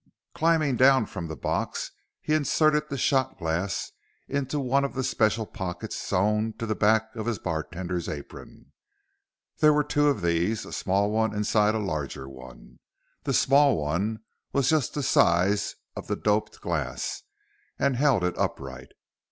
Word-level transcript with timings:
Climbing 0.33 0.77
down 0.77 1.05
from 1.05 1.27
the 1.27 1.35
box, 1.35 1.91
he 2.21 2.33
inserted 2.33 2.89
the 2.89 2.97
shot 2.97 3.37
glass 3.37 3.91
into 4.27 4.59
one 4.59 4.83
of 4.83 4.95
the 4.95 5.03
special 5.03 5.45
pockets 5.45 5.95
sewn 5.95 6.53
to 6.53 6.65
the 6.65 6.73
back 6.73 7.15
of 7.15 7.27
his 7.27 7.37
bartender's 7.37 8.09
apron. 8.09 8.71
There 9.59 9.71
were 9.73 9.83
two 9.83 10.07
of 10.07 10.23
these, 10.23 10.65
a 10.65 10.73
small 10.73 11.11
one 11.11 11.35
inside 11.35 11.75
a 11.75 11.77
larger 11.77 12.27
one. 12.27 12.79
The 13.25 13.33
small 13.33 13.77
one 13.77 14.21
was 14.53 14.69
just 14.69 14.95
the 14.95 15.03
size 15.03 15.75
of 15.95 16.07
the 16.07 16.15
doped 16.15 16.61
glass 16.61 17.21
and 17.77 17.95
held 17.95 18.23
it 18.23 18.35
upright. 18.39 18.93